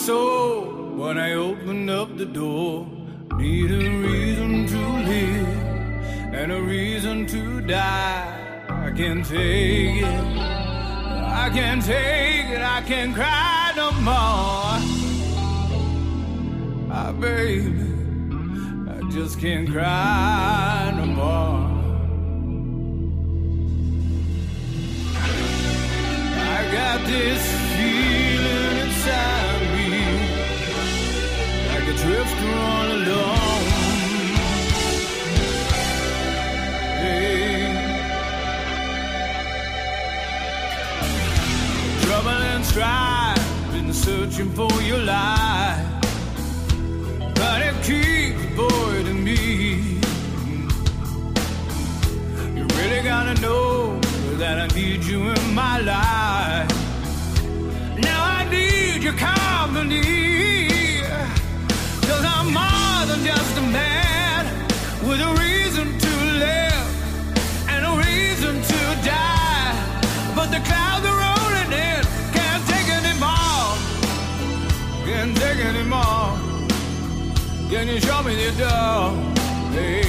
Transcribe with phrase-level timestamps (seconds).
[0.00, 0.62] Soul
[0.96, 2.86] when I opened up the door.
[3.36, 5.48] Need a reason to live
[6.38, 8.64] and a reason to die.
[8.68, 10.26] I can't take it.
[11.42, 12.62] I can't take it.
[12.62, 14.76] I can't cry no more.
[16.92, 17.84] Ah, baby,
[18.94, 21.60] I just can't cry no more.
[26.56, 27.59] I got this
[43.92, 45.86] searching for your life,
[47.34, 48.30] but it keeps
[49.24, 49.98] me.
[52.56, 54.00] You really gotta know
[54.38, 56.68] that I need you in my life.
[57.98, 60.59] Now I need your company.
[63.24, 64.46] Just a man
[65.08, 66.12] with a reason to
[66.44, 66.88] live
[67.68, 69.72] and a reason to die.
[70.34, 73.76] But the clouds are rolling in, can't take anymore.
[75.04, 76.38] Can't take anymore.
[77.70, 79.10] Can you show me the door?
[79.72, 79.99] Hey.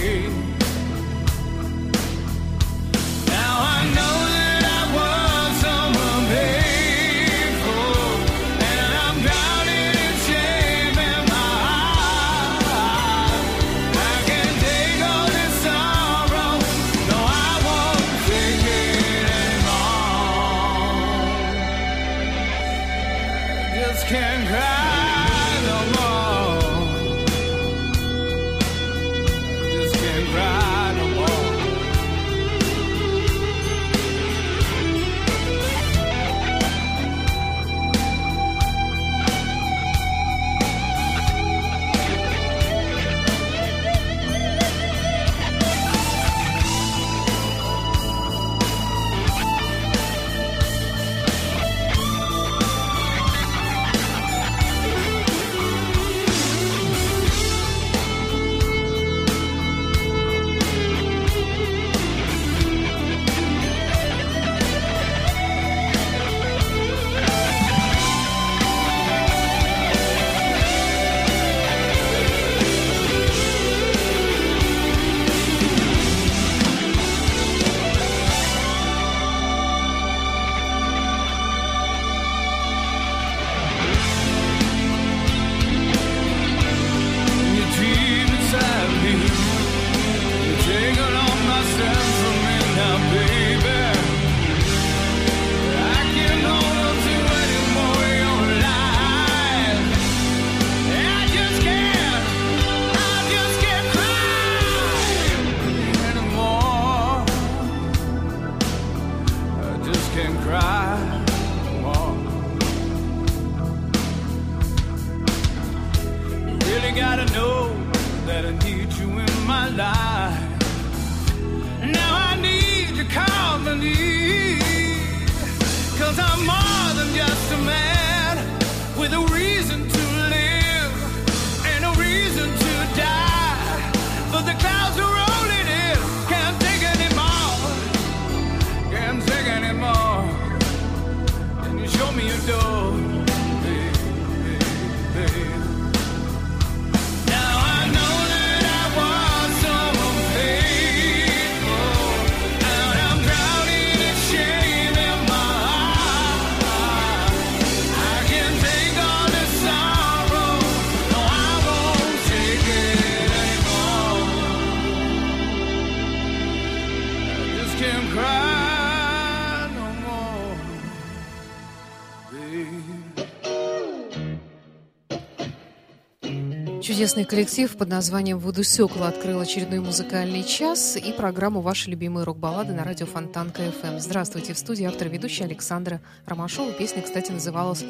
[177.11, 182.71] Чудесный коллектив под названием «Вуду Сёкла» открыл очередной музыкальный час и программу «Ваши любимые рок-баллады»
[182.71, 183.99] на радио Фонтанка FM.
[183.99, 186.71] Здравствуйте, в студии автор ведущая Александра Ромашова.
[186.71, 187.83] Песня, кстати, называлась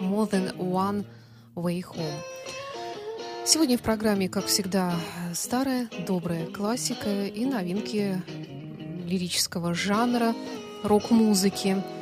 [0.00, 1.04] «More Than One
[1.56, 2.14] Way Home».
[3.44, 4.94] Сегодня в программе, как всегда,
[5.34, 8.22] старая, добрая классика и новинки
[9.04, 10.32] лирического жанра,
[10.84, 11.82] рок-музыки–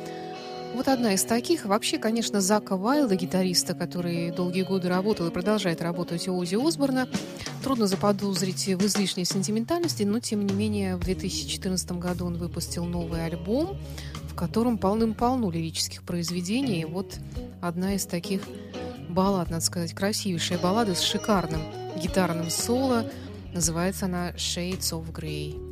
[0.79, 1.65] вот одна из таких.
[1.65, 7.09] Вообще, конечно, Зака Вайлда, гитариста, который долгие годы работал и продолжает работать у Ози Осборна,
[7.61, 13.25] трудно заподозрить в излишней сентиментальности, но, тем не менее, в 2014 году он выпустил новый
[13.25, 13.77] альбом,
[14.31, 16.83] в котором полным-полно лирических произведений.
[16.83, 17.13] И вот
[17.59, 18.41] одна из таких
[19.09, 21.61] баллад, надо сказать, красивейшая баллада с шикарным
[22.01, 23.03] гитарным соло.
[23.53, 25.68] Называется она «Shades of Grey».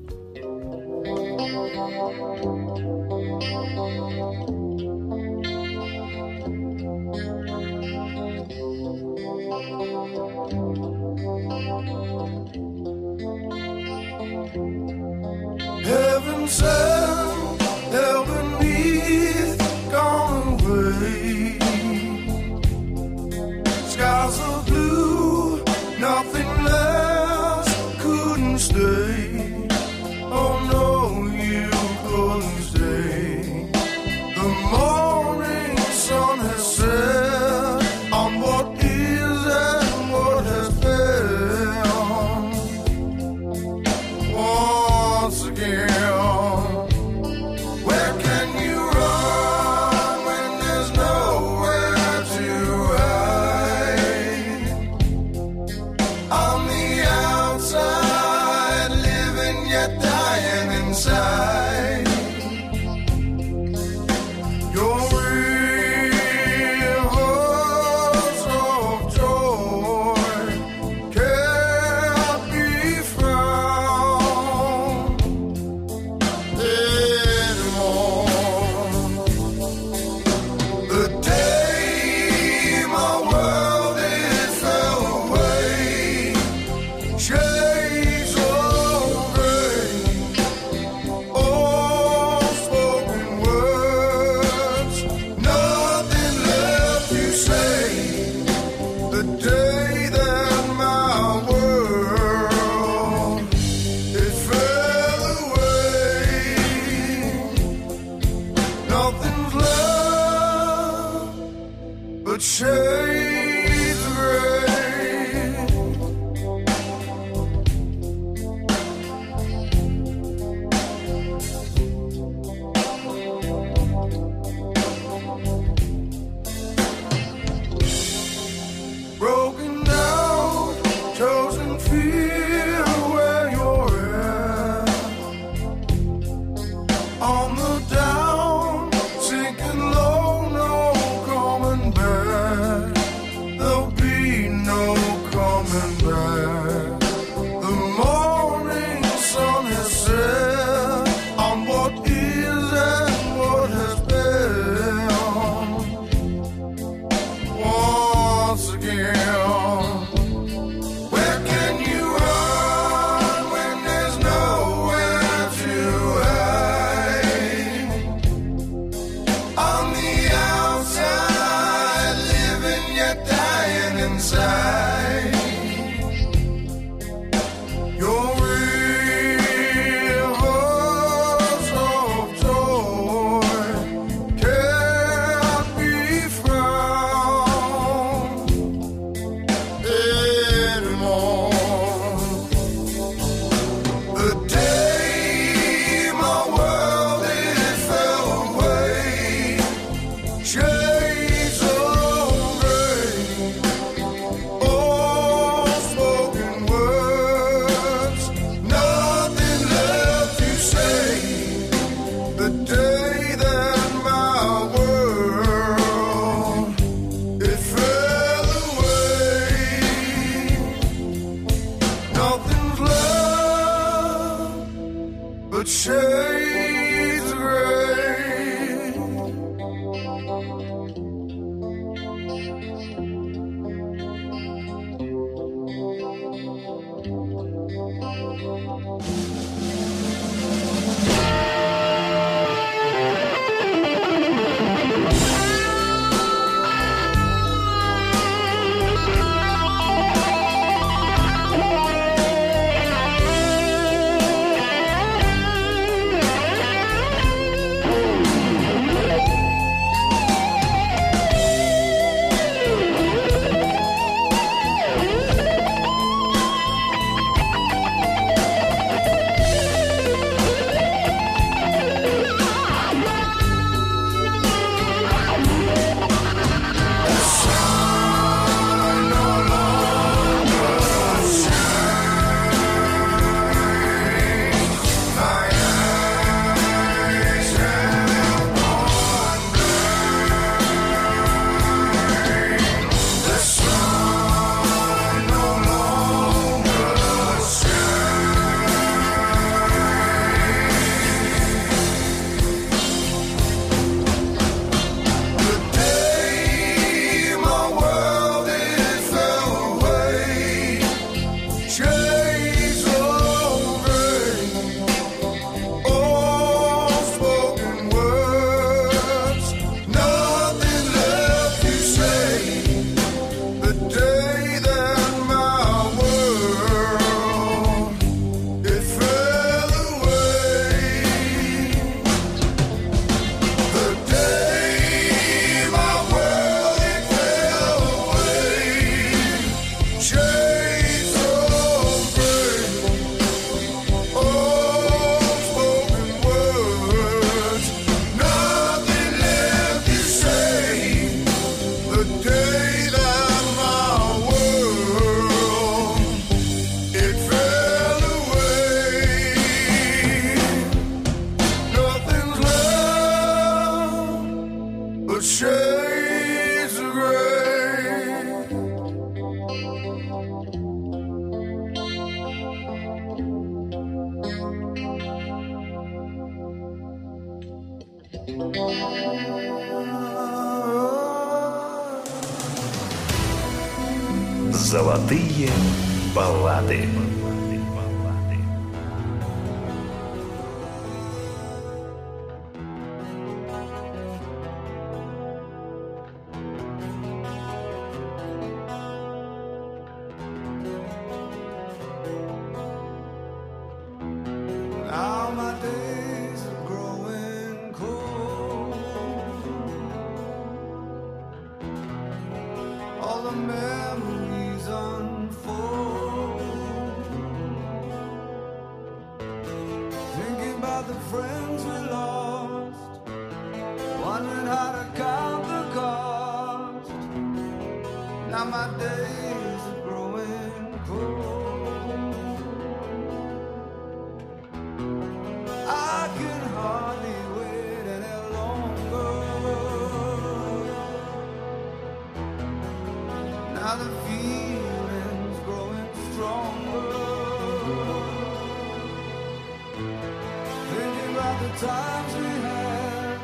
[451.67, 453.19] times we had.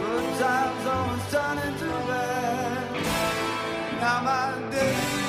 [0.00, 2.86] Good times always turn into bad.
[4.00, 5.21] Now my days.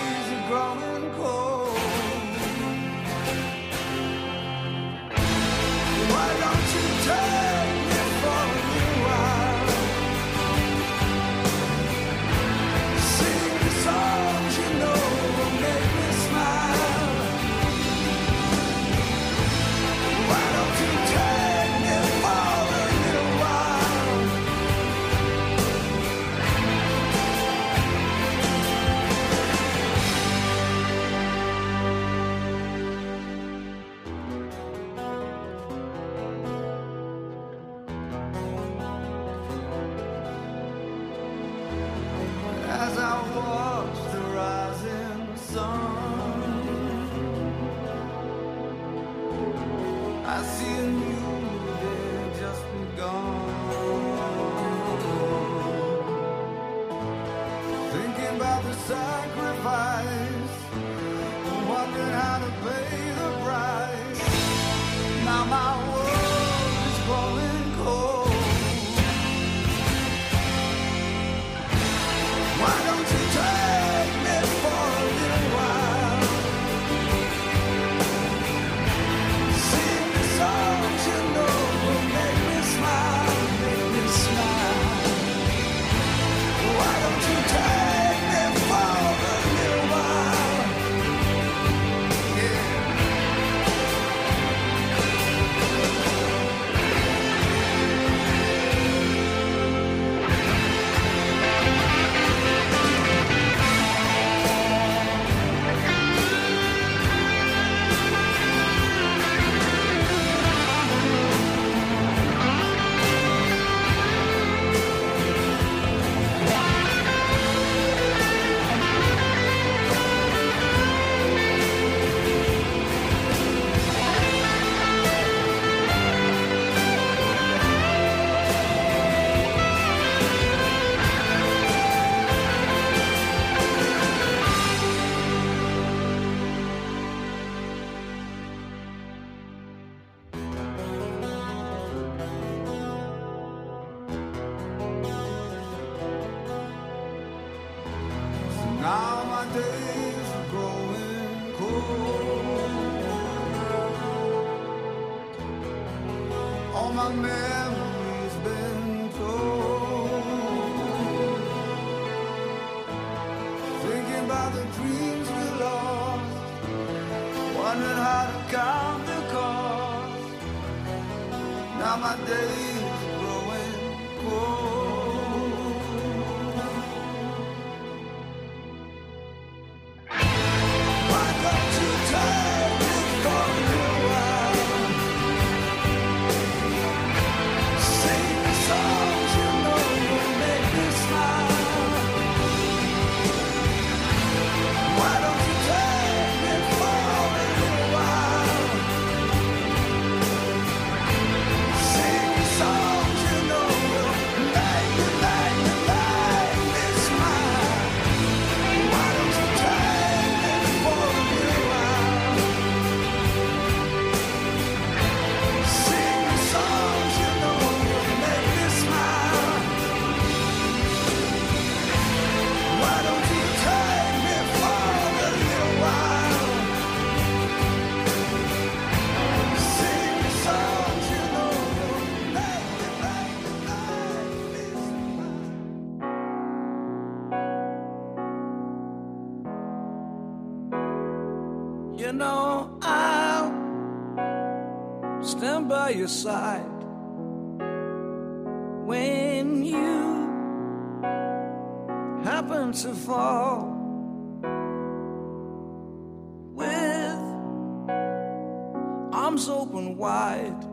[260.03, 260.63] Wide.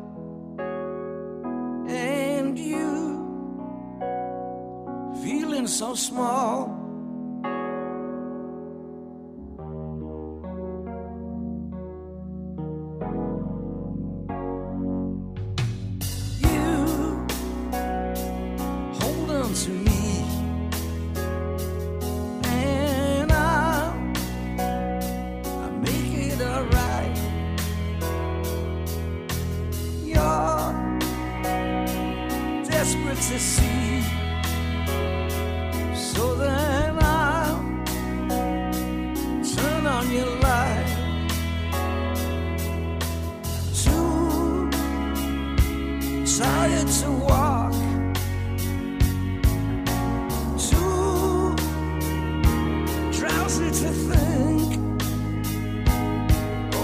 [1.89, 2.91] And you
[5.23, 6.80] feeling so small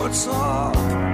[0.07, 1.06] what's up.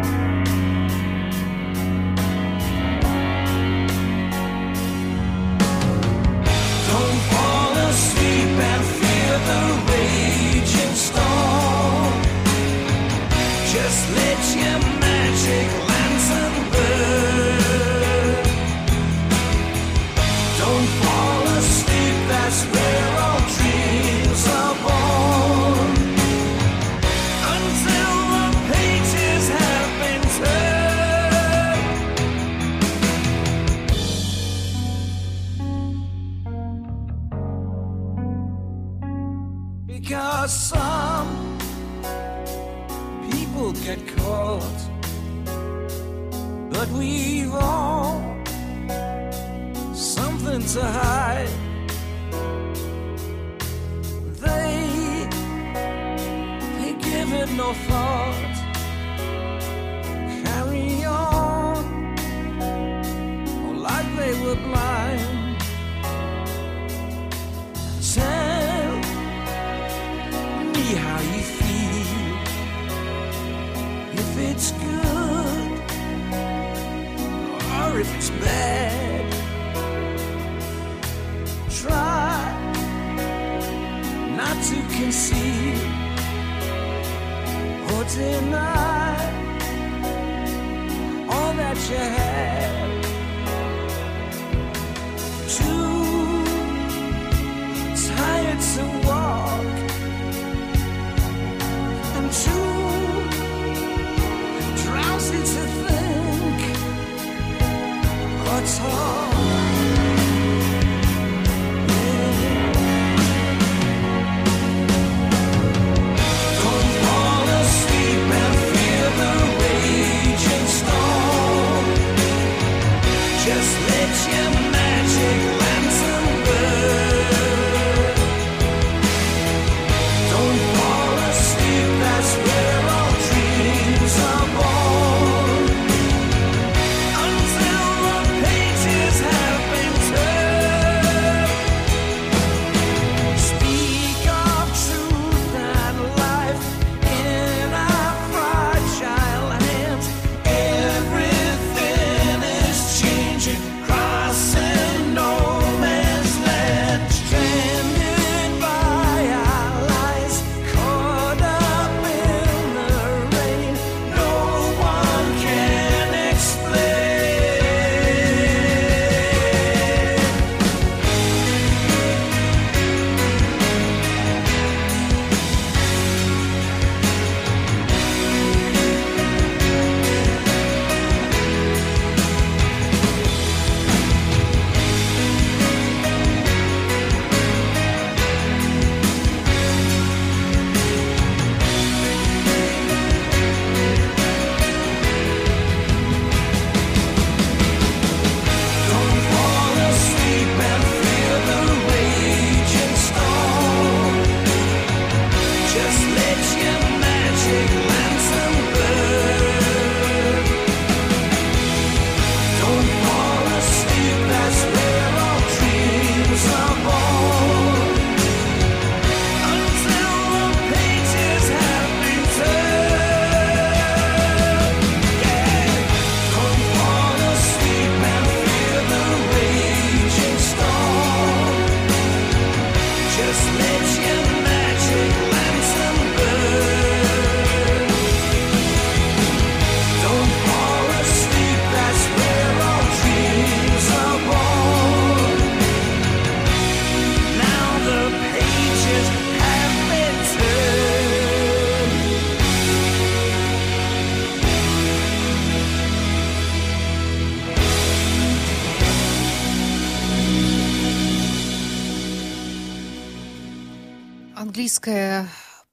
[108.85, 109.72] Oh.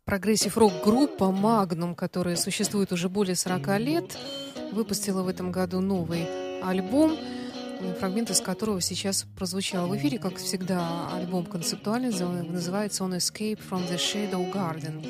[0.10, 4.18] Прогрессив-рок-группа Magnum, которая существует уже более 40 лет,
[4.72, 6.28] выпустила в этом году новый
[6.64, 7.16] альбом,
[8.00, 10.18] фрагмент из которого сейчас прозвучал в эфире.
[10.18, 15.06] Как всегда, альбом концептуальный, называется он «Escape from the Shadow Garden».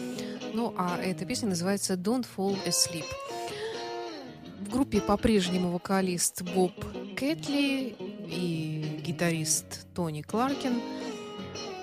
[0.54, 3.06] Ну, а эта песня называется «Don't Fall Asleep».
[4.60, 6.74] В группе по-прежнему вокалист Боб
[7.16, 7.96] Кэтли
[8.28, 10.82] и гитарист Тони Кларкин–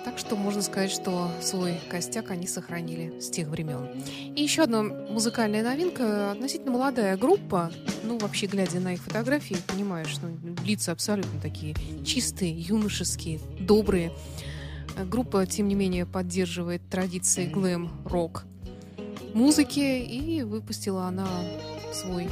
[0.07, 3.89] так что можно сказать, что свой костяк они сохранили с тех времен.
[4.37, 6.31] И еще одна музыкальная новинка.
[6.31, 7.73] Относительно молодая группа.
[8.03, 14.13] Ну, вообще, глядя на их фотографии, понимаешь, ну, лица абсолютно такие чистые, юношеские, добрые.
[14.97, 18.45] Группа, тем не менее, поддерживает традиции глэм-рок
[19.33, 21.27] музыки и выпустила она
[21.91, 22.29] свой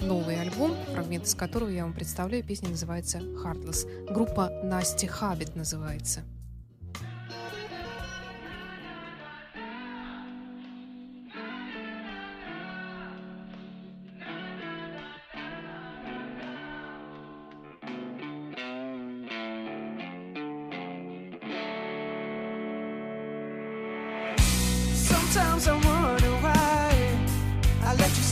[0.00, 2.44] новый альбом, фрагмент из которого я вам представляю.
[2.44, 4.12] Песня называется «Heartless».
[4.14, 6.22] Группа «Настя Хабит» называется.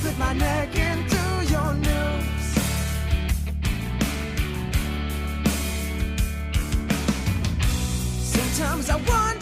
[0.05, 2.55] slip my neck into your noose.
[8.21, 9.34] Sometimes I want.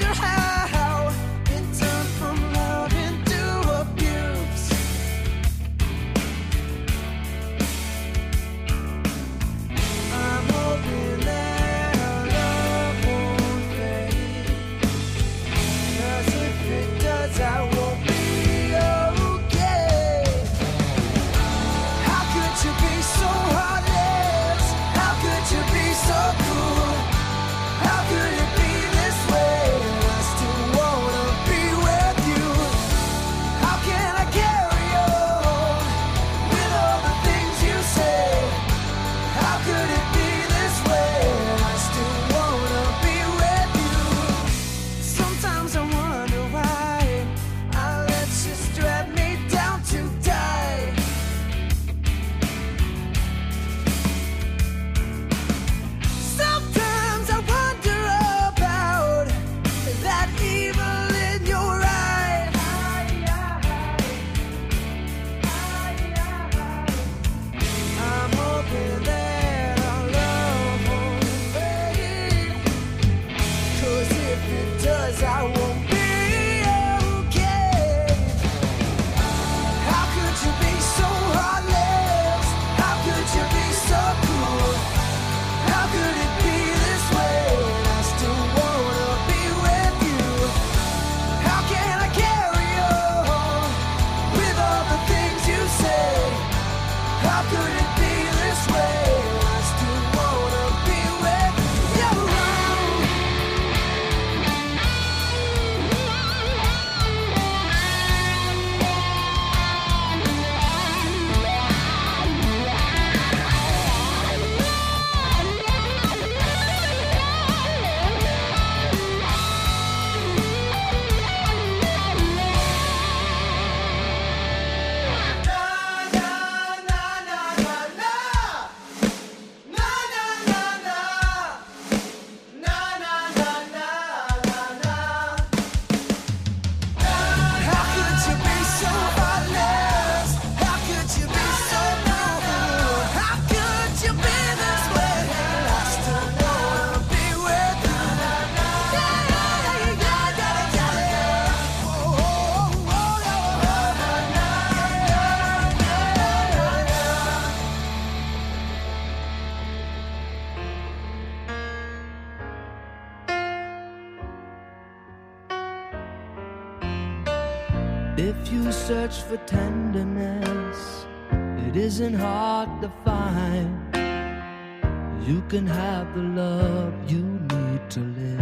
[175.53, 178.39] Can have the love you need to live.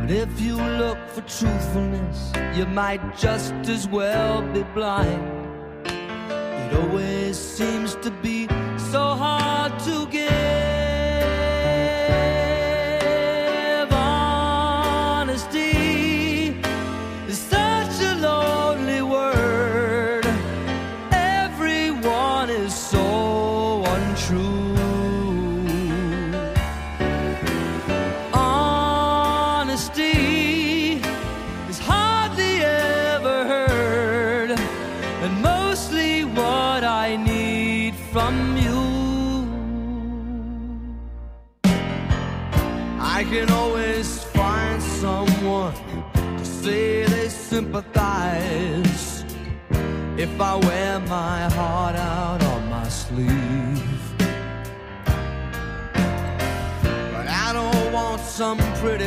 [0.00, 5.24] But if you look for truthfulness, you might just as well be blind.
[5.86, 8.46] It always seems to be
[8.92, 10.22] so hard to give.
[13.90, 15.64] Honesty
[17.26, 20.26] is such a lonely word,
[21.10, 23.03] everyone is so
[24.14, 24.73] true.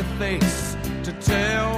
[0.04, 1.77] face to tell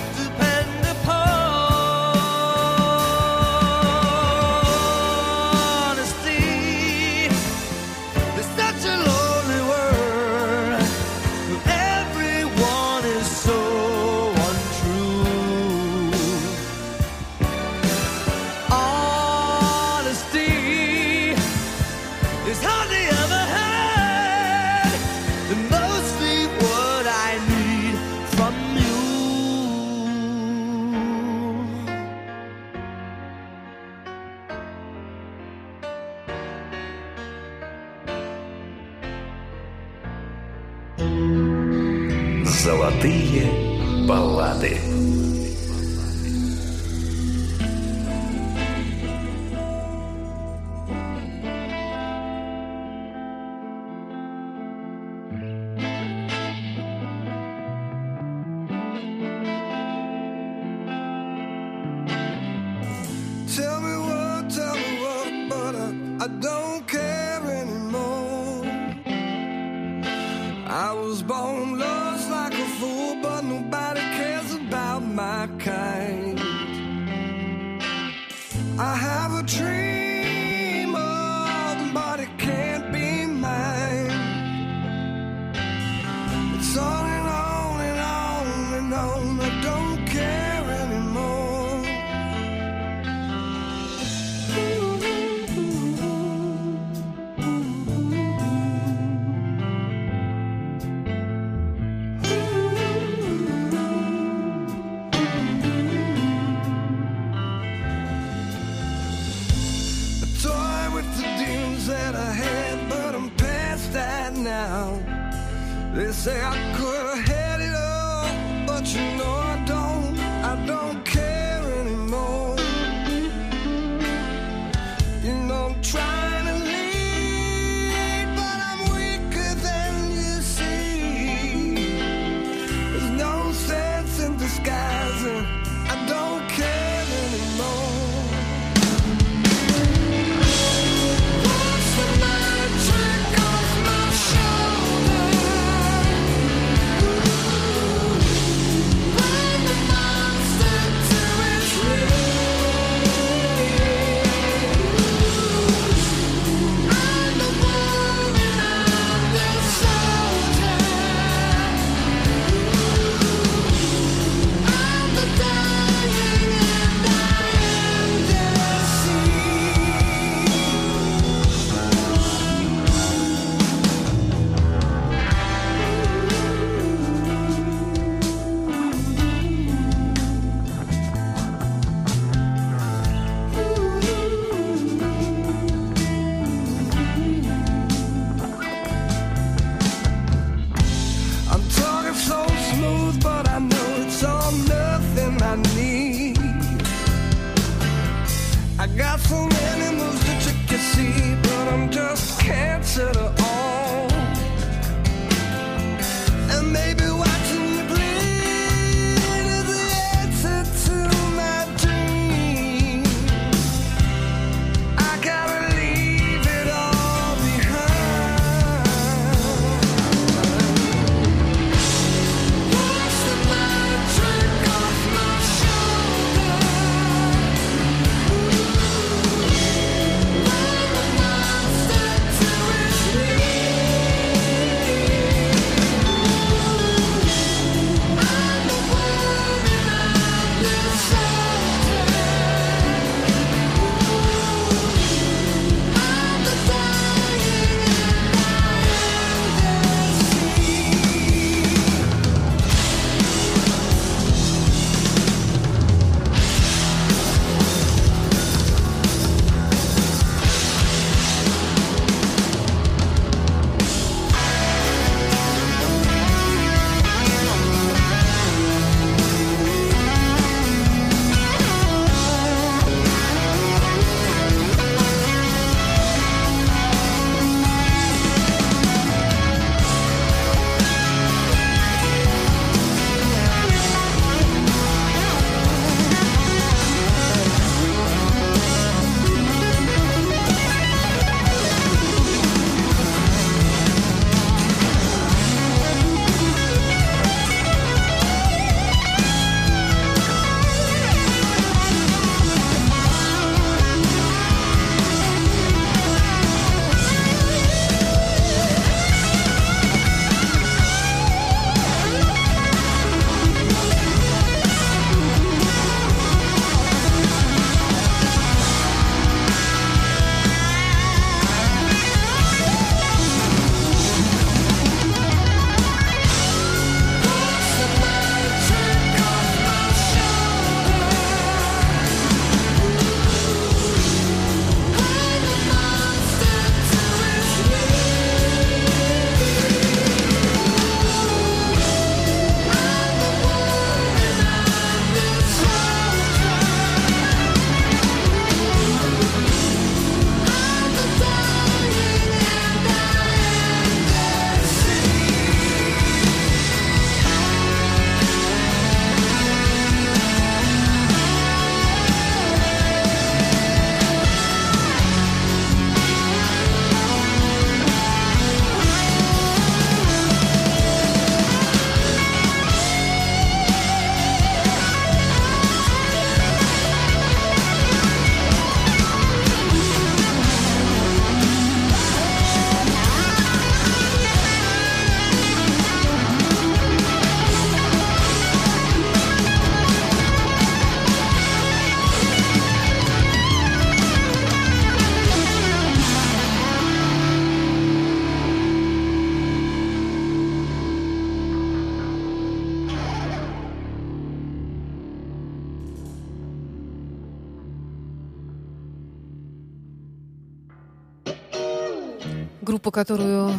[412.91, 413.53] Которую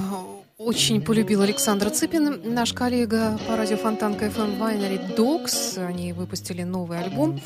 [0.59, 5.83] очень полюбил Александр Цыпин, наш коллега по радио Фонтанка FM Winery Dogs.
[5.85, 7.41] Они выпустили новый альбом.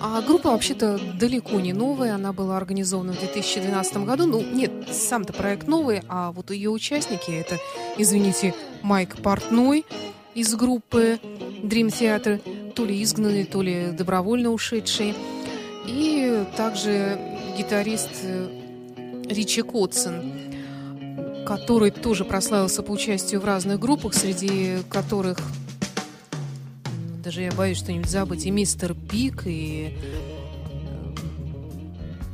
[0.00, 2.14] А группа вообще-то далеко не новая.
[2.14, 4.26] Она была организована в 2012 году.
[4.26, 7.58] Ну, нет, сам-то проект новый, а вот ее участники, это,
[7.98, 9.84] извините, Майк Портной
[10.34, 11.18] из группы
[11.62, 15.14] Dream Theater, то ли изгнанный, то ли добровольно ушедший.
[15.86, 17.18] И также
[17.58, 18.10] гитарист
[19.28, 20.51] Ричи Котсон
[21.56, 25.38] который тоже прославился по участию в разных группах, среди которых
[27.22, 29.98] даже я боюсь что-нибудь забыть, и Мистер Биг, и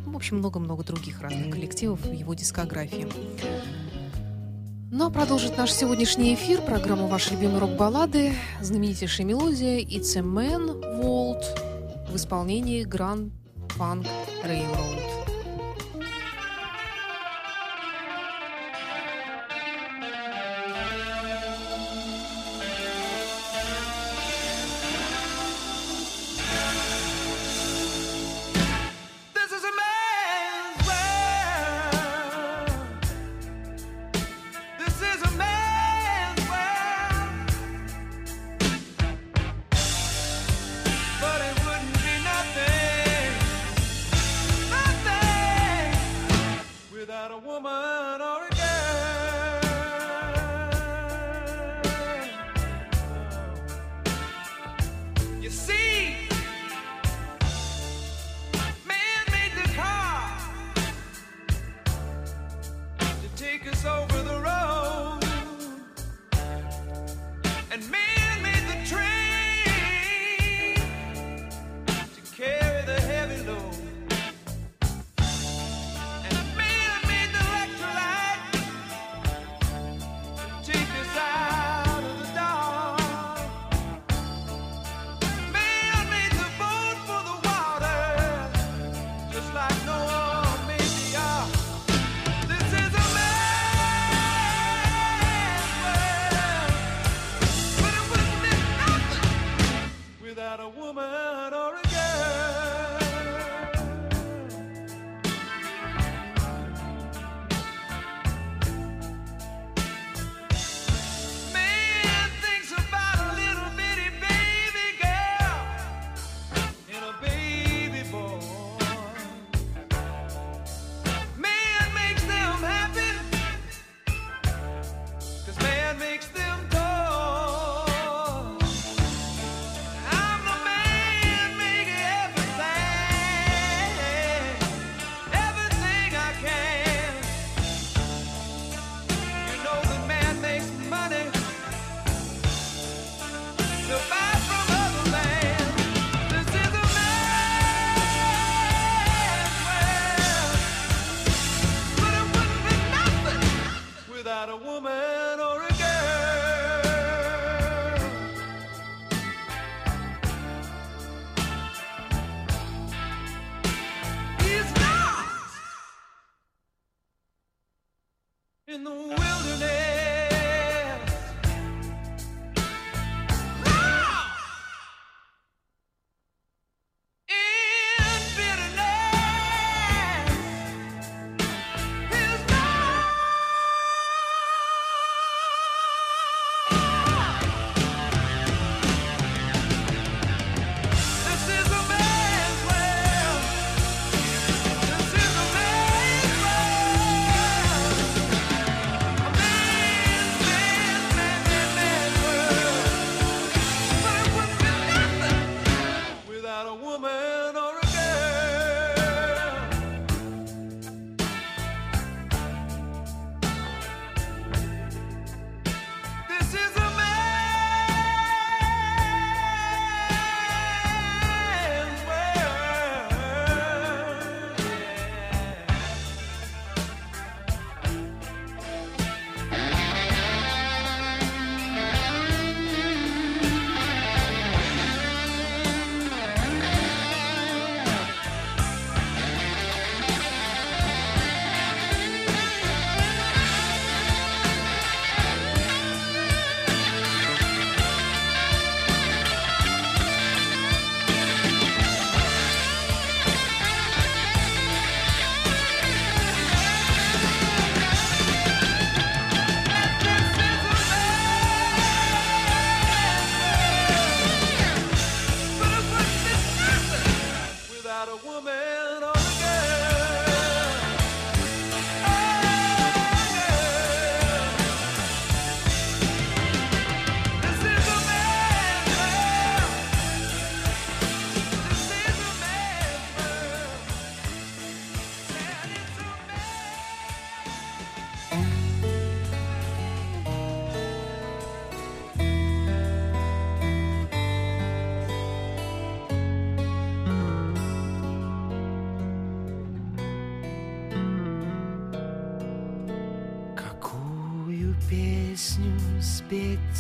[0.07, 3.09] в общем, много-много других разных коллективов в его дискографии.
[4.93, 10.81] Ну а продолжит наш сегодняшний эфир программу «Ваши любимые рок-баллады» знаменитейшая мелодия «It's a Man
[11.03, 11.43] World»
[12.09, 13.33] в исполнении Grand
[13.77, 14.07] Funk
[14.45, 15.18] Railroad.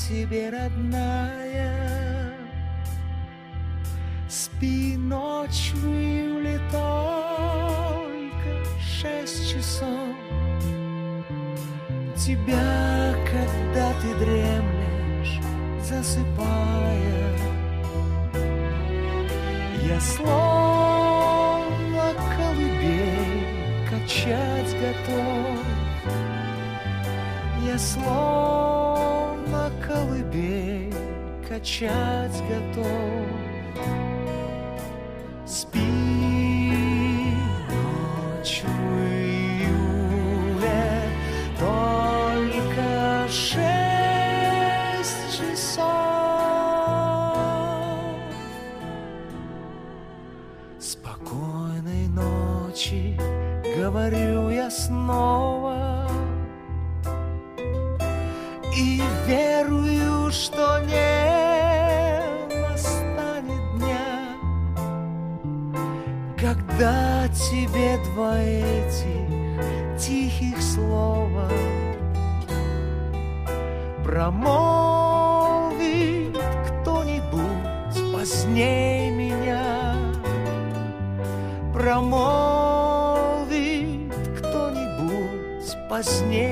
[0.08, 2.32] Тебе, родная.
[4.28, 10.16] Спи ночь в июле только шесть часов.
[12.16, 15.40] Тебя, когда ты дремлешь,
[15.82, 17.38] засыпая,
[19.84, 21.28] Я словно
[22.36, 23.46] колыбель
[23.88, 25.64] качать готов.
[27.64, 28.67] Я словно
[31.58, 33.37] качать готов.
[74.18, 75.70] Промолвит
[76.82, 79.94] кто-нибудь поздней меня,
[81.72, 82.82] промолвит
[84.38, 86.47] кто-нибудь поздней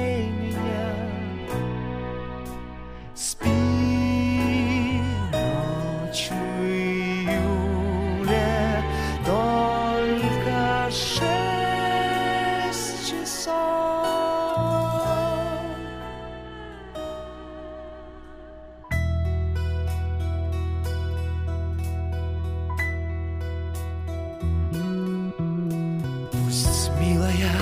[26.57, 27.53] Пусть, милая,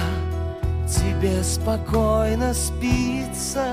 [0.87, 3.67] тебе спокойно спится,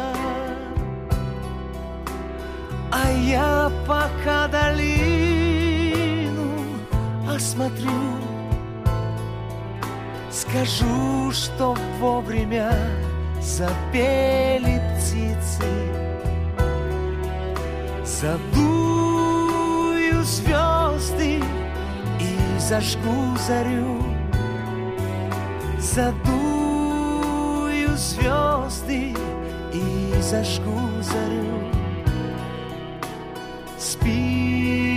[2.92, 4.88] а я пока долину
[7.30, 8.18] осмотрю,
[10.32, 12.74] скажу, что вовремя
[13.40, 15.70] запели птицы,
[18.04, 18.64] задую
[20.24, 21.44] звезды
[22.20, 24.01] и зажгу зарю,
[25.94, 29.14] задую звезды
[29.74, 31.70] и зажгу зарю.
[33.78, 34.91] Спи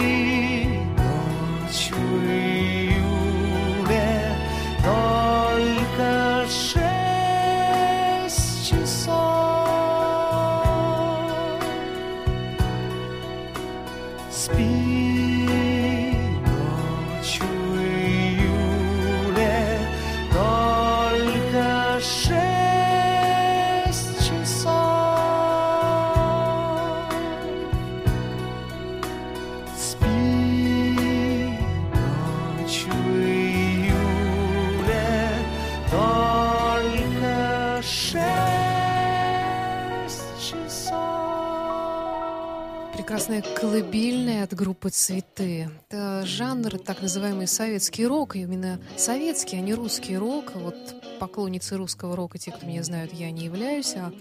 [44.95, 45.69] «Цветы».
[45.89, 50.53] Это жанр, так называемый советский рок, именно советский, а не русский рок.
[50.55, 50.77] Вот
[51.19, 54.13] поклонницы русского рока, те, кто меня знают, я не являюсь, а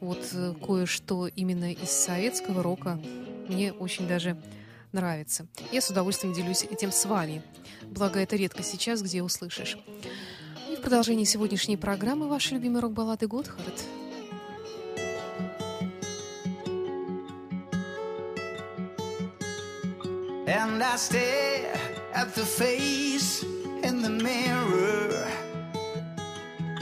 [0.00, 3.00] вот э, кое-что именно из советского рока
[3.46, 4.36] мне очень даже
[4.90, 5.46] нравится.
[5.70, 7.40] Я с удовольствием делюсь этим с вами.
[7.84, 9.78] Благо, это редко сейчас, где услышишь.
[10.68, 13.84] И в продолжении сегодняшней программы ваши любимые рок-баллады Готхард–
[20.48, 21.78] And I stare
[22.14, 25.30] at the face in the mirror.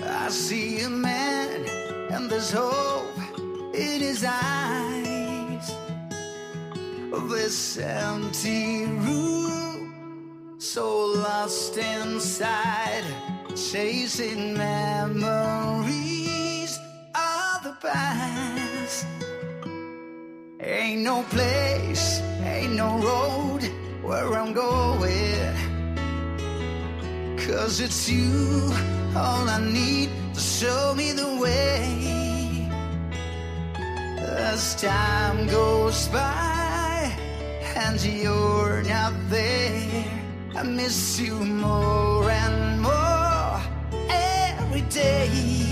[0.05, 1.67] I see a man,
[2.13, 3.19] and there's hope
[3.75, 5.75] in his eyes.
[7.29, 13.03] This empty room, so lost inside,
[13.57, 15.99] chasing memories
[17.17, 18.56] of the past.
[20.87, 23.63] Ain't no place, ain't no road
[24.05, 25.57] where I'm going.
[27.37, 28.71] Cause it's you,
[29.17, 32.69] all I need to show me the way.
[34.21, 37.13] As time goes by
[37.75, 40.05] and you're not there,
[40.55, 43.61] I miss you more and more
[44.09, 45.66] every day.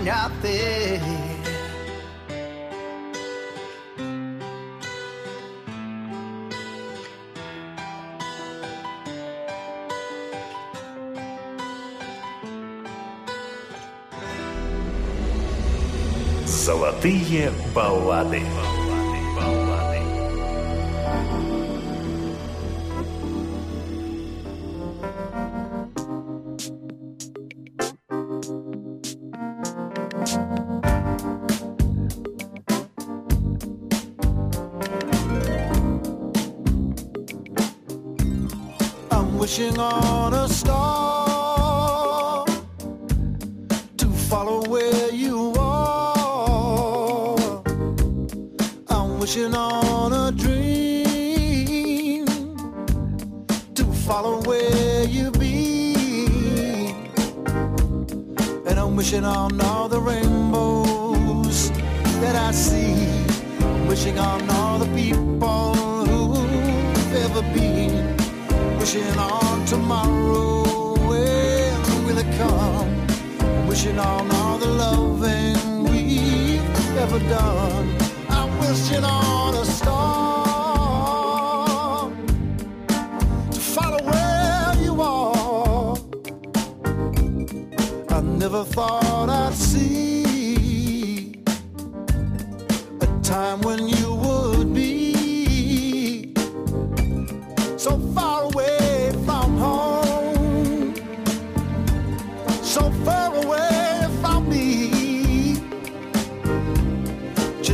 [0.00, 1.00] поняти.
[16.46, 18.42] Золотые баллады.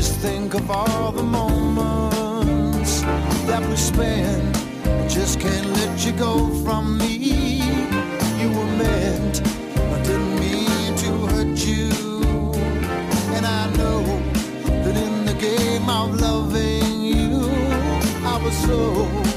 [0.07, 3.01] Just think of all the moments
[3.49, 4.57] that we spent.
[4.87, 7.17] I just can't let you go from me.
[8.41, 11.91] You were meant, I didn't mean to hurt you.
[13.35, 14.05] And I know
[14.85, 17.51] that in the game of loving you,
[18.25, 19.36] I was so.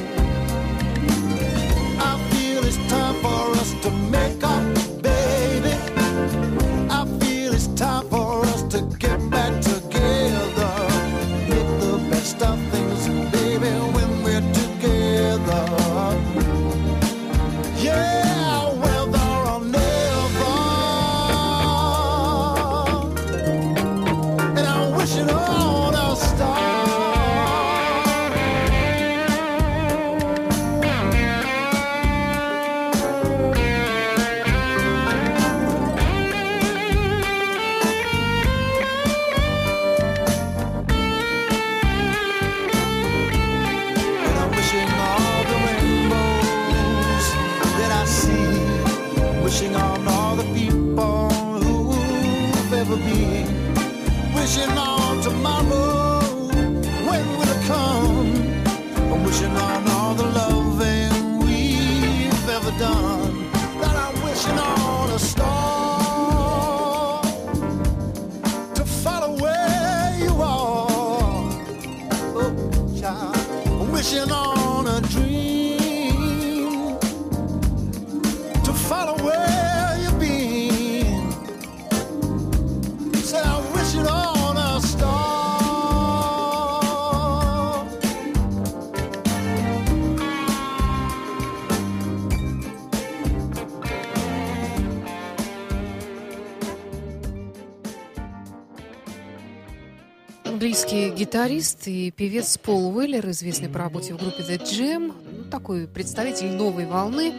[100.60, 105.88] Английский гитарист и певец Пол Уэллер, известный по работе в группе The Jam, ну, такой
[105.88, 107.34] представитель новой волны,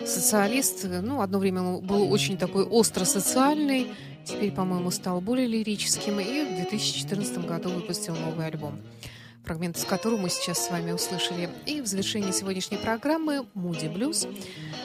[0.00, 0.82] социалист.
[0.82, 3.88] Ну, одно время он был очень такой остро социальный,
[4.24, 8.80] теперь, по-моему, стал более лирическим, и в 2014 году выпустил новый альбом
[9.44, 11.50] фрагмент из которого мы сейчас с вами услышали.
[11.66, 14.26] И в завершении сегодняшней программы «Муди Блюз».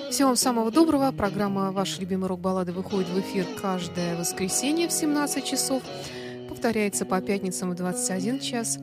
[0.10, 1.12] Всего вам самого доброго.
[1.12, 5.84] Программа «Ваши любимые рок-баллады» выходит в эфир каждое воскресенье в 17 часов.
[6.48, 8.80] Повторяется по пятницам в 21 час.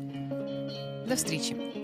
[1.06, 1.84] До встречи.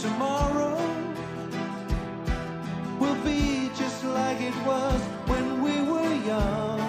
[0.00, 0.76] tomorrow
[3.00, 6.80] will be just like it was when we were young.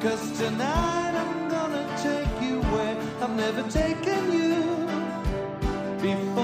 [0.00, 4.62] Cause tonight I'm gonna take you where I've never taken you
[6.00, 6.43] before.